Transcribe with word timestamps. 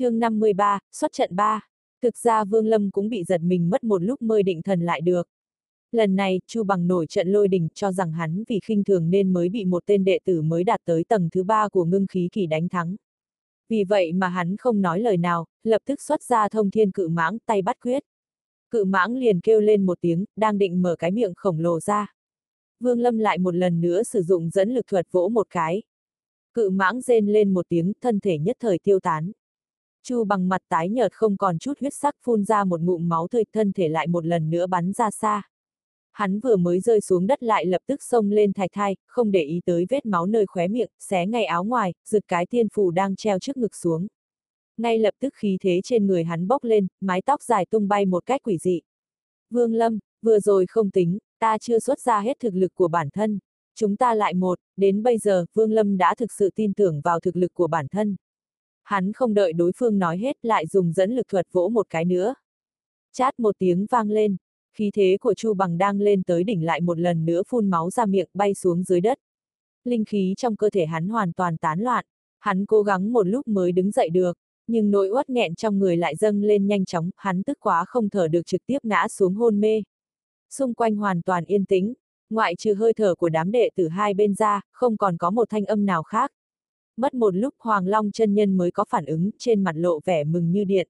chương 0.00 0.18
53, 0.18 0.78
xuất 0.92 1.12
trận 1.12 1.36
3. 1.36 1.60
Thực 2.02 2.16
ra 2.16 2.44
Vương 2.44 2.66
Lâm 2.66 2.90
cũng 2.90 3.08
bị 3.08 3.24
giật 3.24 3.40
mình 3.40 3.70
mất 3.70 3.84
một 3.84 4.02
lúc 4.02 4.22
mới 4.22 4.42
định 4.42 4.62
thần 4.62 4.80
lại 4.80 5.00
được. 5.00 5.28
Lần 5.92 6.16
này, 6.16 6.40
Chu 6.46 6.64
Bằng 6.64 6.86
nổi 6.86 7.06
trận 7.06 7.28
lôi 7.28 7.48
đình 7.48 7.68
cho 7.74 7.92
rằng 7.92 8.12
hắn 8.12 8.44
vì 8.48 8.60
khinh 8.64 8.84
thường 8.84 9.10
nên 9.10 9.32
mới 9.32 9.48
bị 9.48 9.64
một 9.64 9.86
tên 9.86 10.04
đệ 10.04 10.18
tử 10.24 10.42
mới 10.42 10.64
đạt 10.64 10.80
tới 10.84 11.04
tầng 11.04 11.28
thứ 11.32 11.42
ba 11.44 11.68
của 11.68 11.84
ngưng 11.84 12.06
khí 12.06 12.28
kỳ 12.32 12.46
đánh 12.46 12.68
thắng. 12.68 12.96
Vì 13.68 13.84
vậy 13.84 14.12
mà 14.12 14.28
hắn 14.28 14.56
không 14.56 14.82
nói 14.82 15.00
lời 15.00 15.16
nào, 15.16 15.46
lập 15.64 15.82
tức 15.84 16.00
xuất 16.00 16.22
ra 16.22 16.48
thông 16.48 16.70
thiên 16.70 16.90
cự 16.90 17.08
mãng 17.08 17.38
tay 17.46 17.62
bắt 17.62 17.76
quyết. 17.80 18.02
Cự 18.70 18.84
mãng 18.84 19.16
liền 19.16 19.40
kêu 19.40 19.60
lên 19.60 19.86
một 19.86 19.98
tiếng, 20.00 20.24
đang 20.36 20.58
định 20.58 20.82
mở 20.82 20.96
cái 20.98 21.10
miệng 21.10 21.32
khổng 21.36 21.58
lồ 21.58 21.80
ra. 21.80 22.14
Vương 22.80 23.00
Lâm 23.00 23.18
lại 23.18 23.38
một 23.38 23.54
lần 23.54 23.80
nữa 23.80 24.02
sử 24.02 24.22
dụng 24.22 24.50
dẫn 24.50 24.74
lực 24.74 24.86
thuật 24.86 25.06
vỗ 25.10 25.28
một 25.28 25.46
cái. 25.50 25.82
Cự 26.54 26.70
mãng 26.70 27.00
rên 27.00 27.26
lên 27.26 27.54
một 27.54 27.66
tiếng, 27.68 27.92
thân 28.00 28.20
thể 28.20 28.38
nhất 28.38 28.56
thời 28.60 28.78
tiêu 28.78 29.00
tán. 29.00 29.32
Chu 30.02 30.24
bằng 30.24 30.48
mặt 30.48 30.62
tái 30.68 30.88
nhợt 30.88 31.12
không 31.12 31.36
còn 31.36 31.58
chút 31.58 31.80
huyết 31.80 31.94
sắc 31.94 32.14
phun 32.22 32.44
ra 32.44 32.64
một 32.64 32.80
ngụm 32.80 33.08
máu 33.08 33.28
tươi, 33.28 33.44
thân 33.52 33.72
thể 33.72 33.88
lại 33.88 34.06
một 34.06 34.26
lần 34.26 34.50
nữa 34.50 34.66
bắn 34.66 34.92
ra 34.92 35.10
xa. 35.10 35.42
Hắn 36.12 36.40
vừa 36.40 36.56
mới 36.56 36.80
rơi 36.80 37.00
xuống 37.00 37.26
đất 37.26 37.42
lại 37.42 37.66
lập 37.66 37.82
tức 37.86 38.02
xông 38.02 38.30
lên 38.30 38.52
thạch 38.52 38.70
thai, 38.72 38.96
không 39.06 39.30
để 39.30 39.42
ý 39.42 39.60
tới 39.64 39.86
vết 39.88 40.06
máu 40.06 40.26
nơi 40.26 40.46
khóe 40.46 40.68
miệng, 40.68 40.90
xé 40.98 41.26
ngay 41.26 41.44
áo 41.44 41.64
ngoài, 41.64 41.94
giựt 42.04 42.24
cái 42.28 42.46
tiên 42.46 42.68
phù 42.74 42.90
đang 42.90 43.16
treo 43.16 43.38
trước 43.38 43.56
ngực 43.56 43.76
xuống. 43.76 44.06
Ngay 44.76 44.98
lập 44.98 45.14
tức 45.20 45.34
khí 45.34 45.58
thế 45.60 45.80
trên 45.84 46.06
người 46.06 46.24
hắn 46.24 46.48
bốc 46.48 46.64
lên, 46.64 46.86
mái 47.00 47.22
tóc 47.22 47.42
dài 47.42 47.66
tung 47.70 47.88
bay 47.88 48.06
một 48.06 48.26
cách 48.26 48.40
quỷ 48.44 48.58
dị. 48.58 48.80
Vương 49.50 49.74
Lâm, 49.74 49.98
vừa 50.22 50.40
rồi 50.40 50.66
không 50.66 50.90
tính, 50.90 51.18
ta 51.38 51.58
chưa 51.58 51.78
xuất 51.78 52.00
ra 52.00 52.20
hết 52.20 52.38
thực 52.40 52.54
lực 52.54 52.74
của 52.74 52.88
bản 52.88 53.10
thân. 53.10 53.38
Chúng 53.74 53.96
ta 53.96 54.14
lại 54.14 54.34
một, 54.34 54.58
đến 54.76 55.02
bây 55.02 55.18
giờ, 55.18 55.46
Vương 55.54 55.72
Lâm 55.72 55.96
đã 55.96 56.14
thực 56.14 56.32
sự 56.32 56.50
tin 56.54 56.74
tưởng 56.74 57.00
vào 57.00 57.20
thực 57.20 57.36
lực 57.36 57.54
của 57.54 57.66
bản 57.66 57.88
thân. 57.88 58.16
Hắn 58.90 59.12
không 59.12 59.34
đợi 59.34 59.52
đối 59.52 59.72
phương 59.76 59.98
nói 59.98 60.18
hết 60.18 60.36
lại 60.42 60.66
dùng 60.66 60.92
dẫn 60.92 61.12
lực 61.12 61.28
thuật 61.28 61.46
vỗ 61.52 61.68
một 61.68 61.86
cái 61.90 62.04
nữa. 62.04 62.34
Chát 63.12 63.40
một 63.40 63.54
tiếng 63.58 63.86
vang 63.86 64.10
lên, 64.10 64.36
khí 64.74 64.90
thế 64.94 65.16
của 65.20 65.34
Chu 65.34 65.54
Bằng 65.54 65.78
đang 65.78 66.00
lên 66.00 66.22
tới 66.22 66.44
đỉnh 66.44 66.64
lại 66.64 66.80
một 66.80 66.98
lần 66.98 67.24
nữa 67.24 67.42
phun 67.48 67.70
máu 67.70 67.90
ra 67.90 68.06
miệng 68.06 68.28
bay 68.34 68.54
xuống 68.54 68.82
dưới 68.82 69.00
đất. 69.00 69.18
Linh 69.84 70.04
khí 70.04 70.34
trong 70.36 70.56
cơ 70.56 70.70
thể 70.70 70.86
hắn 70.86 71.08
hoàn 71.08 71.32
toàn 71.32 71.56
tán 71.56 71.80
loạn, 71.80 72.04
hắn 72.38 72.66
cố 72.66 72.82
gắng 72.82 73.12
một 73.12 73.26
lúc 73.26 73.48
mới 73.48 73.72
đứng 73.72 73.90
dậy 73.90 74.10
được, 74.10 74.38
nhưng 74.66 74.90
nỗi 74.90 75.08
uất 75.10 75.30
nghẹn 75.30 75.54
trong 75.54 75.78
người 75.78 75.96
lại 75.96 76.16
dâng 76.16 76.42
lên 76.42 76.66
nhanh 76.66 76.84
chóng, 76.84 77.10
hắn 77.16 77.42
tức 77.42 77.58
quá 77.60 77.84
không 77.88 78.08
thở 78.08 78.28
được 78.28 78.46
trực 78.46 78.66
tiếp 78.66 78.78
ngã 78.82 79.08
xuống 79.08 79.34
hôn 79.34 79.60
mê. 79.60 79.82
Xung 80.50 80.74
quanh 80.74 80.96
hoàn 80.96 81.22
toàn 81.22 81.44
yên 81.44 81.64
tĩnh, 81.64 81.94
ngoại 82.30 82.56
trừ 82.56 82.74
hơi 82.74 82.92
thở 82.94 83.14
của 83.14 83.28
đám 83.28 83.50
đệ 83.50 83.70
tử 83.76 83.88
hai 83.88 84.14
bên 84.14 84.34
ra, 84.34 84.60
không 84.72 84.96
còn 84.96 85.16
có 85.16 85.30
một 85.30 85.48
thanh 85.50 85.64
âm 85.64 85.86
nào 85.86 86.02
khác. 86.02 86.32
Mất 86.96 87.14
một 87.14 87.34
lúc 87.34 87.54
Hoàng 87.58 87.86
Long 87.86 88.10
chân 88.10 88.34
nhân 88.34 88.56
mới 88.56 88.70
có 88.70 88.84
phản 88.88 89.06
ứng, 89.06 89.30
trên 89.38 89.64
mặt 89.64 89.76
lộ 89.76 90.00
vẻ 90.04 90.24
mừng 90.24 90.50
như 90.50 90.64
điện. 90.64 90.88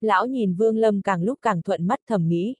Lão 0.00 0.26
nhìn 0.26 0.54
Vương 0.54 0.76
Lâm 0.76 1.02
càng 1.02 1.22
lúc 1.22 1.38
càng 1.42 1.62
thuận 1.62 1.86
mắt 1.86 2.00
thầm 2.06 2.28
nghĩ. 2.28 2.56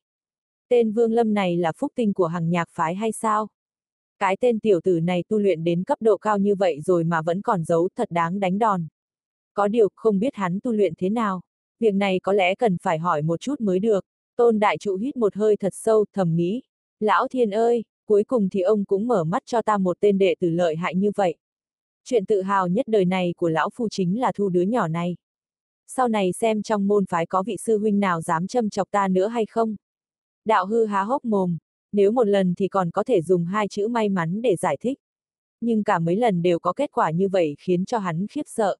Tên 0.69 0.93
Vương 0.93 1.13
Lâm 1.13 1.35
này 1.35 1.57
là 1.57 1.73
phúc 1.73 1.93
tinh 1.95 2.13
của 2.13 2.27
hàng 2.27 2.51
nhạc 2.51 2.69
phái 2.71 2.95
hay 2.95 3.13
sao? 3.13 3.49
Cái 4.19 4.37
tên 4.41 4.61
tiểu 4.61 4.81
tử 4.85 5.01
này 5.01 5.25
tu 5.29 5.39
luyện 5.39 5.65
đến 5.65 5.85
cấp 5.85 6.03
độ 6.03 6.17
cao 6.17 6.39
như 6.39 6.55
vậy 6.55 6.81
rồi 6.81 7.05
mà 7.05 7.23
vẫn 7.23 7.43
còn 7.43 7.65
giấu 7.65 7.89
thật 7.97 8.11
đáng 8.11 8.41
đánh 8.41 8.59
đòn. 8.59 8.87
Có 9.55 9.69
điều 9.69 9.89
không 9.95 10.19
biết 10.19 10.35
hắn 10.35 10.59
tu 10.63 10.73
luyện 10.73 10.93
thế 10.99 11.11
nào. 11.11 11.41
Việc 11.81 11.95
này 11.95 12.21
có 12.23 12.33
lẽ 12.33 12.55
cần 12.55 12.77
phải 12.83 12.99
hỏi 12.99 13.23
một 13.23 13.41
chút 13.41 13.61
mới 13.61 13.79
được. 13.79 14.05
Tôn 14.37 14.59
đại 14.59 14.79
trụ 14.79 14.97
hít 14.97 15.17
một 15.17 15.35
hơi 15.35 15.57
thật 15.57 15.75
sâu, 15.75 16.05
thầm 16.13 16.37
nghĩ. 16.37 16.63
Lão 17.01 17.29
thiên 17.29 17.51
ơi, 17.51 17.85
cuối 18.07 18.25
cùng 18.25 18.49
thì 18.49 18.61
ông 18.61 18.85
cũng 18.85 19.07
mở 19.07 19.25
mắt 19.25 19.43
cho 19.47 19.63
ta 19.63 19.79
một 19.79 19.97
tên 20.01 20.19
đệ 20.19 20.35
tử 20.41 20.51
lợi 20.51 20.77
hại 20.77 20.95
như 20.95 21.11
vậy. 21.17 21.37
Chuyện 22.09 22.27
tự 22.27 22.43
hào 22.43 22.69
nhất 22.69 22.89
đời 22.89 23.05
này 23.05 23.35
của 23.37 23.49
lão 23.49 23.71
phu 23.75 23.89
chính 23.89 24.21
là 24.21 24.33
thu 24.35 24.49
đứa 24.49 24.63
nhỏ 24.63 24.89
này. 24.89 25.17
Sau 25.87 26.09
này 26.09 26.33
xem 26.33 26.63
trong 26.63 26.87
môn 26.87 27.07
phái 27.07 27.27
có 27.27 27.43
vị 27.43 27.57
sư 27.57 27.79
huynh 27.79 28.01
nào 28.01 28.21
dám 28.21 28.47
châm 28.47 28.71
chọc 28.71 28.91
ta 28.91 29.09
nữa 29.09 29.29
hay 29.29 29.47
không. 29.47 29.77
Đạo 30.45 30.67
hư 30.67 30.85
há 30.85 31.03
hốc 31.03 31.25
mồm, 31.25 31.59
nếu 31.93 32.11
một 32.11 32.25
lần 32.25 32.55
thì 32.55 32.69
còn 32.69 32.91
có 32.91 33.05
thể 33.05 33.23
dùng 33.23 33.45
hai 33.45 33.69
chữ 33.69 33.89
may 33.89 34.09
mắn 34.09 34.43
để 34.43 34.57
giải 34.57 34.77
thích. 34.81 34.99
Nhưng 35.61 35.85
cả 35.85 35.99
mấy 35.99 36.17
lần 36.17 36.43
đều 36.43 36.59
có 36.59 36.73
kết 36.73 36.93
quả 36.93 37.11
như 37.11 37.29
vậy 37.29 37.57
khiến 37.59 37.85
cho 37.85 37.99
hắn 37.99 38.27
khiếp 38.27 38.43
sợ. 38.47 38.77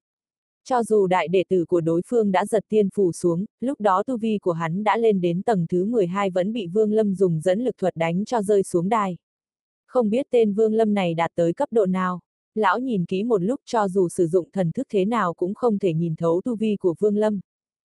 Cho 0.63 0.83
dù 0.83 1.07
đại 1.07 1.27
đệ 1.27 1.43
tử 1.49 1.65
của 1.65 1.81
đối 1.81 2.01
phương 2.07 2.31
đã 2.31 2.45
giật 2.45 2.65
tiên 2.69 2.89
phủ 2.95 3.11
xuống, 3.11 3.45
lúc 3.59 3.81
đó 3.81 4.03
tu 4.03 4.17
vi 4.17 4.37
của 4.37 4.51
hắn 4.51 4.83
đã 4.83 4.97
lên 4.97 5.21
đến 5.21 5.41
tầng 5.41 5.65
thứ 5.69 5.85
12 5.85 6.29
vẫn 6.29 6.53
bị 6.53 6.67
Vương 6.67 6.93
Lâm 6.93 7.15
dùng 7.15 7.41
dẫn 7.41 7.59
lực 7.59 7.77
thuật 7.77 7.95
đánh 7.95 8.25
cho 8.25 8.41
rơi 8.41 8.63
xuống 8.63 8.89
đài. 8.89 9.17
Không 9.85 10.09
biết 10.09 10.27
tên 10.29 10.53
Vương 10.53 10.73
Lâm 10.73 10.93
này 10.93 11.13
đạt 11.13 11.31
tới 11.35 11.53
cấp 11.53 11.69
độ 11.71 11.85
nào, 11.85 12.19
lão 12.57 12.79
nhìn 12.79 13.05
kỹ 13.05 13.23
một 13.23 13.41
lúc 13.41 13.61
cho 13.65 13.87
dù 13.87 14.09
sử 14.09 14.27
dụng 14.27 14.51
thần 14.51 14.71
thức 14.71 14.87
thế 14.89 15.05
nào 15.05 15.33
cũng 15.33 15.53
không 15.53 15.79
thể 15.79 15.93
nhìn 15.93 16.15
thấu 16.15 16.41
tu 16.45 16.55
vi 16.55 16.75
của 16.79 16.95
Vương 16.99 17.17
Lâm. 17.17 17.39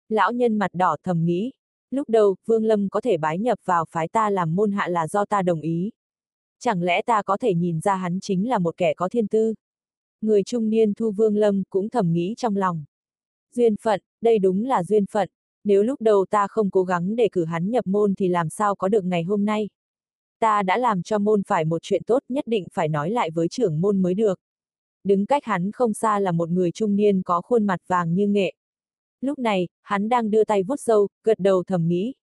Lão 0.08 0.32
nhân 0.32 0.58
mặt 0.58 0.70
đỏ 0.74 0.96
thầm 1.02 1.24
nghĩ, 1.24 1.52
lúc 1.90 2.08
đầu 2.08 2.36
Vương 2.46 2.64
Lâm 2.64 2.88
có 2.88 3.00
thể 3.00 3.16
bái 3.16 3.38
nhập 3.38 3.58
vào 3.64 3.84
phái 3.90 4.08
ta 4.08 4.30
làm 4.30 4.56
môn 4.56 4.72
hạ 4.72 4.88
là 4.88 5.08
do 5.08 5.24
ta 5.24 5.42
đồng 5.42 5.60
ý. 5.60 5.90
Chẳng 6.58 6.82
lẽ 6.82 7.02
ta 7.02 7.22
có 7.22 7.36
thể 7.36 7.54
nhìn 7.54 7.80
ra 7.80 7.94
hắn 7.94 8.20
chính 8.20 8.48
là 8.48 8.58
một 8.58 8.76
kẻ 8.76 8.94
có 8.94 9.08
thiên 9.08 9.28
tư? 9.28 9.54
Người 10.20 10.42
trung 10.42 10.70
niên 10.70 10.94
thu 10.94 11.10
Vương 11.10 11.36
Lâm 11.36 11.62
cũng 11.70 11.88
thầm 11.88 12.12
nghĩ 12.12 12.34
trong 12.36 12.56
lòng. 12.56 12.84
Duyên 13.54 13.76
phận, 13.82 14.00
đây 14.20 14.38
đúng 14.38 14.64
là 14.64 14.84
duyên 14.84 15.04
phận, 15.06 15.28
nếu 15.64 15.82
lúc 15.82 16.00
đầu 16.00 16.26
ta 16.30 16.46
không 16.46 16.70
cố 16.70 16.84
gắng 16.84 17.16
để 17.16 17.28
cử 17.32 17.44
hắn 17.44 17.70
nhập 17.70 17.86
môn 17.86 18.14
thì 18.14 18.28
làm 18.28 18.50
sao 18.50 18.74
có 18.74 18.88
được 18.88 19.04
ngày 19.04 19.22
hôm 19.22 19.44
nay. 19.44 19.68
Ta 20.40 20.62
đã 20.62 20.76
làm 20.76 21.02
cho 21.02 21.18
môn 21.18 21.42
phải 21.42 21.64
một 21.64 21.82
chuyện 21.82 22.02
tốt 22.06 22.22
nhất 22.28 22.46
định 22.46 22.66
phải 22.72 22.88
nói 22.88 23.10
lại 23.10 23.30
với 23.30 23.48
trưởng 23.48 23.80
môn 23.80 24.02
mới 24.02 24.14
được. 24.14 24.40
Đứng 25.04 25.26
cách 25.26 25.44
hắn 25.44 25.72
không 25.72 25.94
xa 25.94 26.18
là 26.18 26.32
một 26.32 26.48
người 26.50 26.70
trung 26.70 26.96
niên 26.96 27.22
có 27.22 27.40
khuôn 27.40 27.66
mặt 27.66 27.80
vàng 27.86 28.14
như 28.14 28.28
nghệ. 28.28 28.54
Lúc 29.20 29.38
này, 29.38 29.68
hắn 29.82 30.08
đang 30.08 30.30
đưa 30.30 30.44
tay 30.44 30.62
vuốt 30.62 30.76
sâu, 30.80 31.08
gật 31.24 31.38
đầu 31.38 31.62
thầm 31.66 31.88
nghĩ. 31.88 32.14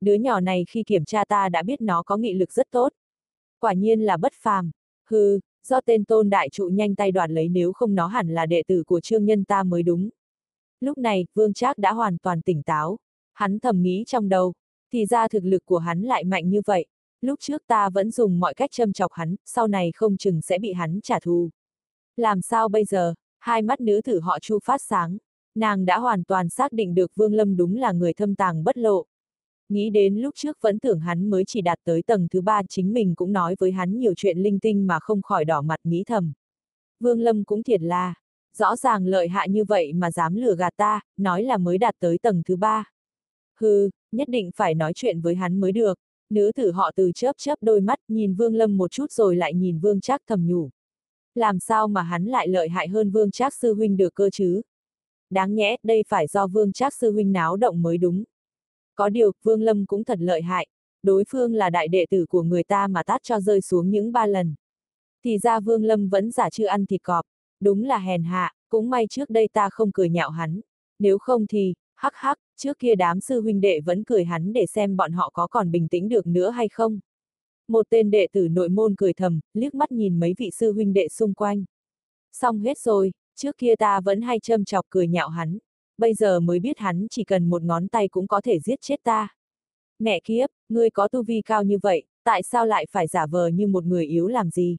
Đứa 0.00 0.14
nhỏ 0.14 0.40
này 0.40 0.64
khi 0.68 0.82
kiểm 0.86 1.04
tra 1.04 1.24
ta 1.24 1.48
đã 1.48 1.62
biết 1.62 1.80
nó 1.80 2.02
có 2.02 2.16
nghị 2.16 2.34
lực 2.34 2.52
rất 2.52 2.70
tốt. 2.70 2.92
Quả 3.60 3.72
nhiên 3.72 4.00
là 4.00 4.16
bất 4.16 4.32
phàm. 4.36 4.70
Hừ, 5.10 5.40
do 5.66 5.80
tên 5.80 6.04
tôn 6.04 6.30
đại 6.30 6.48
trụ 6.48 6.68
nhanh 6.68 6.94
tay 6.94 7.12
đoạt 7.12 7.30
lấy 7.30 7.48
nếu 7.48 7.72
không 7.72 7.94
nó 7.94 8.06
hẳn 8.06 8.28
là 8.28 8.46
đệ 8.46 8.62
tử 8.66 8.82
của 8.86 9.00
trương 9.00 9.24
nhân 9.24 9.44
ta 9.44 9.62
mới 9.62 9.82
đúng. 9.82 10.08
Lúc 10.80 10.98
này, 10.98 11.26
Vương 11.34 11.54
Trác 11.54 11.78
đã 11.78 11.92
hoàn 11.92 12.18
toàn 12.18 12.42
tỉnh 12.42 12.62
táo. 12.62 12.98
Hắn 13.32 13.58
thầm 13.58 13.82
nghĩ 13.82 14.04
trong 14.06 14.28
đầu, 14.28 14.54
thì 14.92 15.06
ra 15.06 15.28
thực 15.28 15.44
lực 15.44 15.64
của 15.64 15.78
hắn 15.78 16.02
lại 16.02 16.24
mạnh 16.24 16.48
như 16.48 16.60
vậy. 16.66 16.86
Lúc 17.20 17.40
trước 17.40 17.62
ta 17.66 17.90
vẫn 17.90 18.10
dùng 18.10 18.40
mọi 18.40 18.54
cách 18.54 18.70
châm 18.72 18.92
chọc 18.92 19.12
hắn, 19.12 19.34
sau 19.44 19.66
này 19.66 19.92
không 19.94 20.16
chừng 20.16 20.42
sẽ 20.42 20.58
bị 20.58 20.72
hắn 20.72 21.00
trả 21.02 21.20
thù. 21.20 21.50
Làm 22.16 22.42
sao 22.42 22.68
bây 22.68 22.84
giờ, 22.84 23.14
hai 23.38 23.62
mắt 23.62 23.80
nữ 23.80 24.00
tử 24.04 24.20
họ 24.20 24.38
chu 24.40 24.58
phát 24.64 24.82
sáng. 24.82 25.18
Nàng 25.54 25.84
đã 25.84 25.98
hoàn 25.98 26.24
toàn 26.24 26.48
xác 26.48 26.72
định 26.72 26.94
được 26.94 27.12
Vương 27.16 27.34
Lâm 27.34 27.56
đúng 27.56 27.76
là 27.76 27.92
người 27.92 28.12
thâm 28.12 28.34
tàng 28.34 28.64
bất 28.64 28.78
lộ. 28.78 29.06
Nghĩ 29.68 29.90
đến 29.90 30.16
lúc 30.16 30.34
trước 30.36 30.58
vẫn 30.60 30.78
tưởng 30.78 31.00
hắn 31.00 31.30
mới 31.30 31.44
chỉ 31.46 31.60
đạt 31.60 31.78
tới 31.84 32.02
tầng 32.02 32.28
thứ 32.30 32.40
ba 32.40 32.62
chính 32.68 32.92
mình 32.92 33.14
cũng 33.14 33.32
nói 33.32 33.54
với 33.58 33.72
hắn 33.72 33.98
nhiều 33.98 34.12
chuyện 34.16 34.38
linh 34.38 34.60
tinh 34.60 34.86
mà 34.86 34.98
không 35.00 35.22
khỏi 35.22 35.44
đỏ 35.44 35.62
mặt 35.62 35.80
nghĩ 35.84 36.04
thầm. 36.04 36.32
Vương 37.00 37.20
Lâm 37.20 37.44
cũng 37.44 37.62
thiệt 37.62 37.82
là, 37.82 38.14
rõ 38.56 38.76
ràng 38.76 39.06
lợi 39.06 39.28
hại 39.28 39.48
như 39.48 39.64
vậy 39.64 39.92
mà 39.92 40.10
dám 40.10 40.34
lừa 40.34 40.56
gạt 40.56 40.72
ta, 40.76 41.00
nói 41.16 41.42
là 41.42 41.56
mới 41.58 41.78
đạt 41.78 41.94
tới 42.00 42.18
tầng 42.18 42.42
thứ 42.46 42.56
ba. 42.56 42.84
Hừ, 43.60 43.90
nhất 44.12 44.28
định 44.28 44.50
phải 44.56 44.74
nói 44.74 44.92
chuyện 44.94 45.20
với 45.20 45.34
hắn 45.34 45.60
mới 45.60 45.72
được. 45.72 45.98
Nữ 46.30 46.52
tử 46.54 46.72
họ 46.72 46.90
từ 46.96 47.12
chớp 47.14 47.32
chớp 47.38 47.58
đôi 47.60 47.80
mắt 47.80 47.98
nhìn 48.08 48.34
Vương 48.34 48.54
Lâm 48.54 48.76
một 48.76 48.90
chút 48.90 49.12
rồi 49.12 49.36
lại 49.36 49.54
nhìn 49.54 49.78
Vương 49.78 50.00
Trác 50.00 50.22
thầm 50.26 50.46
nhủ. 50.46 50.70
Làm 51.34 51.58
sao 51.58 51.88
mà 51.88 52.02
hắn 52.02 52.24
lại 52.24 52.48
lợi 52.48 52.68
hại 52.68 52.88
hơn 52.88 53.10
Vương 53.10 53.30
Trác 53.30 53.54
sư 53.54 53.74
huynh 53.74 53.96
được 53.96 54.14
cơ 54.14 54.30
chứ? 54.30 54.62
Đáng 55.30 55.54
nhẽ 55.54 55.76
đây 55.82 56.02
phải 56.08 56.26
do 56.26 56.46
Vương 56.46 56.72
Trác 56.72 56.94
sư 56.94 57.12
huynh 57.12 57.32
náo 57.32 57.56
động 57.56 57.82
mới 57.82 57.98
đúng. 57.98 58.24
Có 58.94 59.08
điều, 59.08 59.32
Vương 59.42 59.62
Lâm 59.62 59.86
cũng 59.86 60.04
thật 60.04 60.18
lợi 60.20 60.42
hại, 60.42 60.66
đối 61.02 61.24
phương 61.28 61.54
là 61.54 61.70
đại 61.70 61.88
đệ 61.88 62.06
tử 62.10 62.26
của 62.28 62.42
người 62.42 62.64
ta 62.64 62.86
mà 62.86 63.02
tát 63.02 63.22
cho 63.22 63.40
rơi 63.40 63.60
xuống 63.60 63.90
những 63.90 64.12
ba 64.12 64.26
lần. 64.26 64.54
Thì 65.24 65.38
ra 65.38 65.60
Vương 65.60 65.84
Lâm 65.84 66.08
vẫn 66.08 66.30
giả 66.30 66.50
chưa 66.50 66.66
ăn 66.66 66.86
thịt 66.86 67.02
cọp, 67.02 67.24
đúng 67.60 67.84
là 67.84 67.98
hèn 67.98 68.22
hạ, 68.22 68.52
cũng 68.68 68.90
may 68.90 69.06
trước 69.10 69.30
đây 69.30 69.48
ta 69.52 69.68
không 69.70 69.92
cười 69.92 70.10
nhạo 70.10 70.30
hắn, 70.30 70.60
nếu 70.98 71.18
không 71.18 71.46
thì, 71.46 71.74
hắc 71.94 72.12
hắc, 72.14 72.38
trước 72.56 72.78
kia 72.78 72.94
đám 72.94 73.20
sư 73.20 73.40
huynh 73.40 73.60
đệ 73.60 73.80
vẫn 73.80 74.04
cười 74.04 74.24
hắn 74.24 74.52
để 74.52 74.66
xem 74.66 74.96
bọn 74.96 75.12
họ 75.12 75.30
có 75.34 75.46
còn 75.46 75.70
bình 75.70 75.88
tĩnh 75.88 76.08
được 76.08 76.26
nữa 76.26 76.50
hay 76.50 76.68
không. 76.68 77.00
Một 77.68 77.86
tên 77.90 78.10
đệ 78.10 78.26
tử 78.32 78.48
nội 78.48 78.68
môn 78.68 78.94
cười 78.96 79.12
thầm, 79.12 79.40
liếc 79.54 79.74
mắt 79.74 79.92
nhìn 79.92 80.20
mấy 80.20 80.34
vị 80.38 80.50
sư 80.50 80.72
huynh 80.72 80.92
đệ 80.92 81.08
xung 81.08 81.34
quanh. 81.34 81.64
Xong 82.32 82.60
hết 82.60 82.78
rồi, 82.78 83.12
trước 83.34 83.56
kia 83.58 83.76
ta 83.76 84.00
vẫn 84.00 84.20
hay 84.20 84.38
châm 84.40 84.64
chọc 84.64 84.86
cười 84.88 85.08
nhạo 85.08 85.28
hắn, 85.28 85.58
bây 85.98 86.14
giờ 86.14 86.40
mới 86.40 86.60
biết 86.60 86.78
hắn 86.78 87.06
chỉ 87.10 87.24
cần 87.24 87.50
một 87.50 87.62
ngón 87.62 87.88
tay 87.88 88.08
cũng 88.08 88.26
có 88.26 88.40
thể 88.40 88.58
giết 88.60 88.80
chết 88.80 89.00
ta. 89.02 89.28
Mẹ 89.98 90.20
kiếp, 90.24 90.50
ngươi 90.68 90.90
có 90.90 91.08
tu 91.08 91.22
vi 91.22 91.42
cao 91.42 91.62
như 91.62 91.78
vậy, 91.82 92.02
tại 92.24 92.42
sao 92.42 92.66
lại 92.66 92.86
phải 92.90 93.06
giả 93.06 93.26
vờ 93.26 93.48
như 93.48 93.66
một 93.66 93.84
người 93.84 94.06
yếu 94.06 94.28
làm 94.28 94.50
gì? 94.50 94.76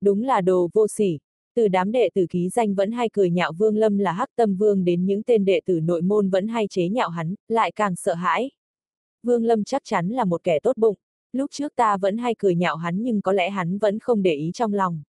Đúng 0.00 0.22
là 0.22 0.40
đồ 0.40 0.68
vô 0.72 0.88
sỉ. 0.88 1.18
Từ 1.54 1.68
đám 1.68 1.92
đệ 1.92 2.08
tử 2.14 2.26
ký 2.30 2.48
danh 2.48 2.74
vẫn 2.74 2.92
hay 2.92 3.08
cười 3.12 3.30
nhạo 3.30 3.52
Vương 3.52 3.76
Lâm 3.76 3.98
là 3.98 4.12
hắc 4.12 4.28
tâm 4.36 4.56
vương 4.56 4.84
đến 4.84 5.06
những 5.06 5.22
tên 5.22 5.44
đệ 5.44 5.60
tử 5.64 5.80
nội 5.80 6.02
môn 6.02 6.30
vẫn 6.30 6.48
hay 6.48 6.66
chế 6.70 6.88
nhạo 6.88 7.08
hắn, 7.08 7.34
lại 7.48 7.72
càng 7.72 7.96
sợ 7.96 8.14
hãi. 8.14 8.50
Vương 9.22 9.44
Lâm 9.44 9.64
chắc 9.64 9.82
chắn 9.84 10.08
là 10.08 10.24
một 10.24 10.44
kẻ 10.44 10.58
tốt 10.58 10.76
bụng, 10.76 10.96
lúc 11.32 11.50
trước 11.50 11.72
ta 11.76 11.96
vẫn 11.96 12.18
hay 12.18 12.34
cười 12.38 12.54
nhạo 12.54 12.76
hắn 12.76 13.02
nhưng 13.02 13.22
có 13.22 13.32
lẽ 13.32 13.50
hắn 13.50 13.78
vẫn 13.78 13.98
không 13.98 14.22
để 14.22 14.34
ý 14.34 14.50
trong 14.54 14.74
lòng. 14.74 15.02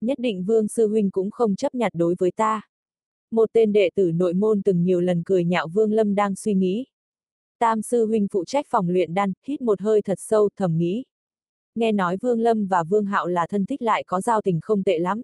Nhất 0.00 0.18
định 0.18 0.44
Vương 0.44 0.68
Sư 0.68 0.88
Huynh 0.88 1.10
cũng 1.10 1.30
không 1.30 1.56
chấp 1.56 1.74
nhặt 1.74 1.92
đối 1.94 2.14
với 2.18 2.30
ta. 2.30 2.62
Một 3.30 3.50
tên 3.52 3.72
đệ 3.72 3.90
tử 3.94 4.12
nội 4.14 4.34
môn 4.34 4.62
từng 4.62 4.82
nhiều 4.82 5.00
lần 5.00 5.22
cười 5.26 5.44
nhạo 5.44 5.68
Vương 5.68 5.92
Lâm 5.92 6.14
đang 6.14 6.34
suy 6.34 6.54
nghĩ. 6.54 6.84
Tam 7.58 7.82
sư 7.82 8.06
huynh 8.06 8.26
phụ 8.32 8.44
trách 8.44 8.66
phòng 8.68 8.88
luyện 8.88 9.14
đan, 9.14 9.32
hít 9.46 9.62
một 9.62 9.80
hơi 9.80 10.02
thật 10.02 10.18
sâu, 10.20 10.48
thầm 10.56 10.78
nghĩ. 10.78 11.04
Nghe 11.74 11.92
nói 11.92 12.16
Vương 12.22 12.40
Lâm 12.40 12.66
và 12.66 12.82
Vương 12.82 13.06
Hạo 13.06 13.26
là 13.26 13.46
thân 13.46 13.66
thích 13.66 13.82
lại 13.82 14.04
có 14.06 14.20
giao 14.20 14.40
tình 14.42 14.60
không 14.62 14.84
tệ 14.84 14.98
lắm. 14.98 15.22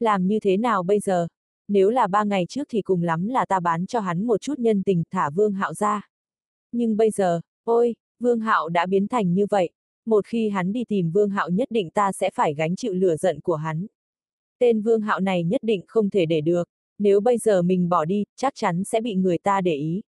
Làm 0.00 0.26
như 0.26 0.40
thế 0.40 0.56
nào 0.56 0.82
bây 0.82 1.00
giờ? 1.00 1.28
Nếu 1.68 1.90
là 1.90 2.06
ba 2.06 2.24
ngày 2.24 2.46
trước 2.48 2.66
thì 2.70 2.82
cùng 2.82 3.02
lắm 3.02 3.28
là 3.28 3.46
ta 3.46 3.60
bán 3.60 3.86
cho 3.86 4.00
hắn 4.00 4.24
một 4.24 4.40
chút 4.40 4.58
nhân 4.58 4.82
tình 4.82 5.02
thả 5.10 5.30
Vương 5.30 5.52
Hạo 5.52 5.74
ra. 5.74 6.08
Nhưng 6.72 6.96
bây 6.96 7.10
giờ, 7.10 7.40
ôi, 7.64 7.94
Vương 8.22 8.40
Hạo 8.40 8.68
đã 8.68 8.86
biến 8.86 9.08
thành 9.08 9.34
như 9.34 9.46
vậy. 9.50 9.70
Một 10.06 10.26
khi 10.26 10.48
hắn 10.48 10.72
đi 10.72 10.84
tìm 10.84 11.10
Vương 11.10 11.30
Hạo 11.30 11.50
nhất 11.50 11.68
định 11.70 11.90
ta 11.90 12.12
sẽ 12.12 12.30
phải 12.34 12.54
gánh 12.54 12.76
chịu 12.76 12.92
lửa 12.92 13.16
giận 13.16 13.40
của 13.40 13.54
hắn. 13.54 13.86
Tên 14.58 14.82
Vương 14.82 15.00
Hạo 15.00 15.20
này 15.20 15.44
nhất 15.44 15.62
định 15.64 15.82
không 15.86 16.10
thể 16.10 16.26
để 16.26 16.40
được. 16.40 16.68
Nếu 16.98 17.20
bây 17.20 17.38
giờ 17.38 17.62
mình 17.62 17.88
bỏ 17.88 18.04
đi, 18.04 18.24
chắc 18.36 18.52
chắn 18.56 18.84
sẽ 18.84 19.00
bị 19.00 19.14
người 19.14 19.38
ta 19.38 19.60
để 19.60 19.74
ý. 19.74 20.02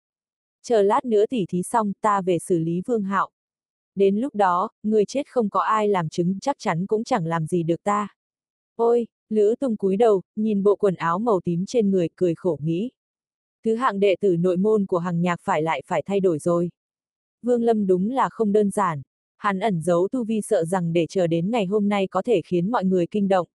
Chờ 0.63 0.81
lát 0.81 1.06
nữa 1.06 1.25
tỉ 1.30 1.45
thí 1.50 1.63
xong, 1.63 1.94
ta 2.01 2.21
về 2.21 2.39
xử 2.39 2.60
lý 2.60 2.81
Vương 2.86 3.04
Hạo. 3.04 3.30
Đến 3.95 4.18
lúc 4.18 4.36
đó, 4.36 4.69
người 4.83 5.06
chết 5.06 5.27
không 5.27 5.50
có 5.50 5.62
ai 5.62 5.88
làm 5.88 6.10
chứng 6.10 6.39
chắc 6.39 6.56
chắn 6.60 6.86
cũng 6.86 7.04
chẳng 7.04 7.25
làm 7.25 7.48
gì 7.48 7.63
được 7.63 7.83
ta. 7.83 8.07
Ôi, 8.75 9.07
Lữ 9.30 9.56
Tung 9.60 9.77
cúi 9.77 9.98
đầu, 9.98 10.21
nhìn 10.36 10.63
bộ 10.63 10.75
quần 10.75 10.95
áo 10.95 11.19
màu 11.19 11.39
tím 11.44 11.65
trên 11.65 11.92
người, 11.92 12.10
cười 12.15 12.36
khổ 12.36 12.60
nghĩ. 12.62 12.92
Thứ 13.65 13.75
hạng 13.75 14.00
đệ 14.00 14.15
tử 14.21 14.36
nội 14.39 14.57
môn 14.57 14.86
của 14.86 14.98
hàng 14.98 15.21
nhạc 15.21 15.39
phải 15.44 15.62
lại 15.62 15.81
phải 15.86 16.01
thay 16.06 16.19
đổi 16.19 16.39
rồi. 16.39 16.69
Vương 17.43 17.63
Lâm 17.63 17.87
đúng 17.87 18.11
là 18.11 18.29
không 18.31 18.51
đơn 18.51 18.69
giản. 18.69 19.01
Hắn 19.37 19.59
ẩn 19.59 19.81
giấu 19.81 20.07
tu 20.11 20.23
vi 20.23 20.41
sợ 20.41 20.65
rằng 20.65 20.93
để 20.93 21.05
chờ 21.09 21.27
đến 21.27 21.51
ngày 21.51 21.65
hôm 21.65 21.89
nay 21.89 22.07
có 22.07 22.21
thể 22.21 22.41
khiến 22.45 22.71
mọi 22.71 22.85
người 22.85 23.07
kinh 23.07 23.27
động. 23.27 23.47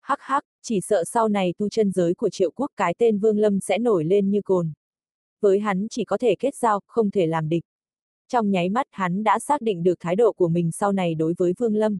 Hắc 0.00 0.18
hắc, 0.20 0.44
chỉ 0.62 0.80
sợ 0.80 1.04
sau 1.04 1.28
này 1.28 1.54
tu 1.58 1.68
chân 1.68 1.90
giới 1.90 2.14
của 2.14 2.30
triệu 2.30 2.50
quốc 2.50 2.70
cái 2.76 2.94
tên 2.98 3.18
Vương 3.18 3.38
Lâm 3.38 3.60
sẽ 3.60 3.78
nổi 3.78 4.04
lên 4.04 4.30
như 4.30 4.40
cồn. 4.44 4.72
Với 5.40 5.60
hắn 5.60 5.86
chỉ 5.90 6.04
có 6.04 6.18
thể 6.18 6.34
kết 6.38 6.54
giao, 6.54 6.80
không 6.86 7.10
thể 7.10 7.26
làm 7.26 7.48
địch. 7.48 7.64
Trong 8.28 8.50
nháy 8.50 8.68
mắt 8.68 8.86
hắn 8.90 9.24
đã 9.24 9.38
xác 9.38 9.60
định 9.60 9.82
được 9.82 9.94
thái 10.00 10.16
độ 10.16 10.32
của 10.32 10.48
mình 10.48 10.72
sau 10.72 10.92
này 10.92 11.14
đối 11.14 11.34
với 11.38 11.52
Vương 11.58 11.76
Lâm. 11.76 11.98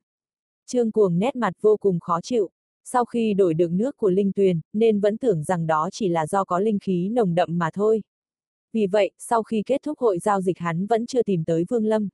Trương 0.67 0.91
Cuồng 0.91 1.19
nét 1.19 1.37
mặt 1.37 1.53
vô 1.61 1.77
cùng 1.77 2.01
khó 2.01 2.21
chịu. 2.21 2.51
Sau 2.85 3.05
khi 3.05 3.35
đổi 3.35 3.55
được 3.55 3.71
nước 3.71 3.97
của 3.97 4.11
linh 4.11 4.33
tuyền, 4.33 4.61
nên 4.73 5.01
vẫn 5.01 5.19
tưởng 5.19 5.45
rằng 5.45 5.67
đó 5.67 5.89
chỉ 5.93 6.09
là 6.09 6.27
do 6.27 6.45
có 6.45 6.59
linh 6.59 6.79
khí 6.79 7.09
nồng 7.09 7.35
đậm 7.35 7.59
mà 7.59 7.71
thôi. 7.75 8.03
Vì 8.73 8.87
vậy, 8.87 9.11
sau 9.19 9.43
khi 9.43 9.63
kết 9.67 9.83
thúc 9.83 9.99
hội 9.99 10.19
giao 10.19 10.41
dịch 10.41 10.59
hắn 10.59 10.87
vẫn 10.87 11.07
chưa 11.07 11.23
tìm 11.23 11.45
tới 11.45 11.65
Vương 11.69 11.87
Lâm. 11.87 12.09